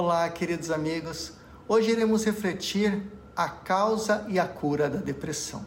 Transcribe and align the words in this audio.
Olá, 0.00 0.28
queridos 0.28 0.70
amigos. 0.70 1.32
Hoje 1.66 1.90
iremos 1.90 2.22
refletir 2.22 3.02
a 3.34 3.48
causa 3.48 4.24
e 4.28 4.38
a 4.38 4.46
cura 4.46 4.88
da 4.88 5.00
depressão. 5.00 5.66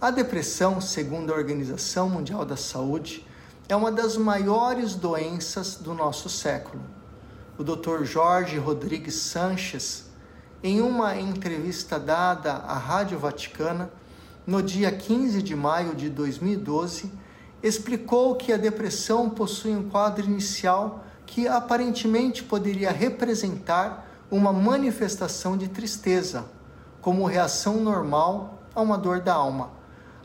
A 0.00 0.12
depressão, 0.12 0.80
segundo 0.80 1.32
a 1.32 1.36
Organização 1.36 2.08
Mundial 2.08 2.44
da 2.44 2.56
Saúde, 2.56 3.26
é 3.68 3.74
uma 3.74 3.90
das 3.90 4.16
maiores 4.16 4.94
doenças 4.94 5.74
do 5.74 5.92
nosso 5.92 6.28
século. 6.28 6.84
O 7.58 7.64
Dr. 7.64 8.04
Jorge 8.04 8.58
Rodrigues 8.58 9.16
Sanches, 9.16 10.04
em 10.62 10.80
uma 10.80 11.16
entrevista 11.16 11.98
dada 11.98 12.52
à 12.52 12.78
Rádio 12.78 13.18
Vaticana, 13.18 13.90
no 14.46 14.62
dia 14.62 14.92
15 14.92 15.42
de 15.42 15.56
maio 15.56 15.96
de 15.96 16.08
2012, 16.10 17.12
explicou 17.60 18.36
que 18.36 18.52
a 18.52 18.56
depressão 18.56 19.28
possui 19.28 19.74
um 19.74 19.90
quadro 19.90 20.24
inicial 20.24 21.04
que 21.26 21.48
aparentemente 21.48 22.42
poderia 22.42 22.90
representar 22.90 24.08
uma 24.30 24.52
manifestação 24.52 25.56
de 25.56 25.68
tristeza, 25.68 26.44
como 27.00 27.26
reação 27.26 27.76
normal 27.76 28.62
a 28.74 28.80
uma 28.80 28.96
dor 28.96 29.20
da 29.20 29.34
alma, 29.34 29.70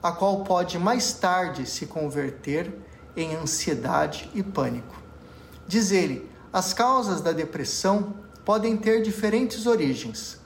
a 0.02 0.12
qual 0.12 0.44
pode 0.44 0.80
mais 0.80 1.13
tarde 1.13 1.66
se 1.66 1.85
converter 1.85 2.73
em 3.16 3.35
ansiedade 3.35 4.30
e 4.34 4.41
pânico. 4.41 4.95
Diz 5.67 5.91
ele, 5.91 6.30
as 6.52 6.73
causas 6.73 7.22
da 7.22 7.31
depressão 7.31 8.16
podem 8.45 8.75
ter 8.77 9.02
diferentes 9.02 9.67
origens. 9.67 10.39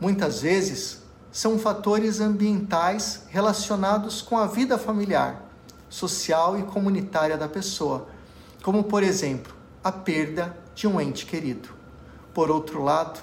Muitas 0.00 0.40
vezes 0.40 1.02
são 1.30 1.58
fatores 1.58 2.20
ambientais 2.20 3.22
relacionados 3.28 4.22
com 4.22 4.38
a 4.38 4.46
vida 4.46 4.78
familiar, 4.78 5.42
social 5.88 6.58
e 6.58 6.62
comunitária 6.62 7.36
da 7.36 7.48
pessoa, 7.48 8.08
como 8.62 8.84
por 8.84 9.02
exemplo, 9.02 9.61
a 9.82 9.90
perda 9.90 10.56
de 10.74 10.86
um 10.86 11.00
ente 11.00 11.26
querido. 11.26 11.70
Por 12.32 12.50
outro 12.50 12.82
lado, 12.82 13.20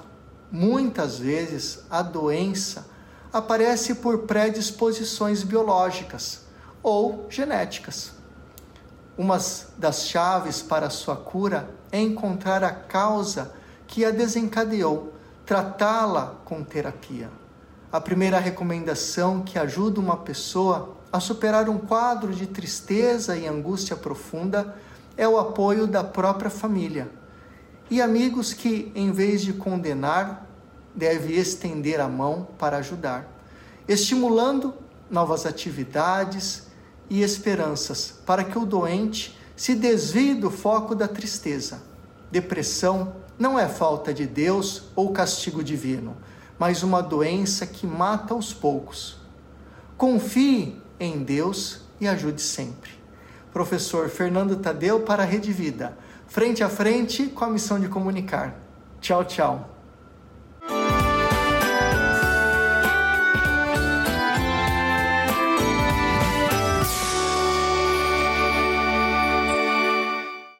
muitas 0.51 1.17
vezes 1.17 1.83
a 1.89 2.01
doença 2.01 2.85
aparece 3.31 3.95
por 3.95 4.19
predisposições 4.19 5.43
biológicas 5.43 6.41
ou 6.81 7.27
genéticas. 7.29 8.11
Uma 9.17 9.37
das 9.77 10.07
chaves 10.07 10.61
para 10.61 10.89
sua 10.89 11.15
cura 11.15 11.69
é 11.91 11.99
encontrar 11.99 12.63
a 12.63 12.71
causa 12.71 13.53
que 13.85 14.05
a 14.05 14.11
desencadeou, 14.11 15.13
tratá-la 15.45 16.35
com 16.45 16.63
terapia. 16.63 17.29
A 17.91 17.99
primeira 17.99 18.39
recomendação 18.39 19.41
que 19.41 19.57
ajuda 19.57 19.99
uma 19.99 20.17
pessoa 20.17 20.95
a 21.11 21.19
superar 21.19 21.67
um 21.69 21.79
quadro 21.79 22.33
de 22.33 22.45
tristeza 22.45 23.35
e 23.35 23.47
angústia 23.47 23.95
profunda 23.95 24.75
é 25.19 25.27
o 25.27 25.37
apoio 25.37 25.85
da 25.85 26.01
própria 26.01 26.49
família. 26.49 27.11
E 27.91 28.01
amigos 28.01 28.53
que, 28.53 28.89
em 28.95 29.11
vez 29.11 29.41
de 29.41 29.51
condenar, 29.51 30.47
deve 30.95 31.33
estender 31.33 31.99
a 31.99 32.07
mão 32.07 32.47
para 32.57 32.77
ajudar, 32.77 33.27
estimulando 33.85 34.73
novas 35.11 35.45
atividades 35.45 36.67
e 37.09 37.21
esperanças 37.21 38.21
para 38.25 38.45
que 38.45 38.57
o 38.57 38.65
doente 38.65 39.37
se 39.57 39.75
desvie 39.75 40.35
do 40.35 40.49
foco 40.49 40.95
da 40.95 41.07
tristeza. 41.07 41.81
Depressão 42.31 43.17
não 43.37 43.59
é 43.59 43.67
falta 43.67 44.13
de 44.13 44.25
Deus 44.25 44.83
ou 44.95 45.11
castigo 45.11 45.61
divino, 45.61 46.15
mas 46.57 46.81
uma 46.81 47.03
doença 47.03 47.67
que 47.67 47.85
mata 47.85 48.33
aos 48.33 48.53
poucos. 48.53 49.17
Confie 49.97 50.81
em 50.97 51.21
Deus 51.25 51.81
e 51.99 52.07
ajude 52.07 52.41
sempre 52.41 52.98
professor 53.51 54.09
Fernando 54.09 54.55
Tadeu 54.57 55.01
para 55.01 55.23
a 55.23 55.25
Rede 55.25 55.51
Vida, 55.51 55.97
frente 56.27 56.63
a 56.63 56.69
frente 56.69 57.27
com 57.27 57.45
a 57.45 57.49
missão 57.49 57.79
de 57.79 57.87
comunicar. 57.87 58.55
Tchau, 59.01 59.23
tchau. 59.23 59.78